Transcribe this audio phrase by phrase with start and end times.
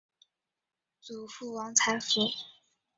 [0.99, 2.27] 祖父王才甫。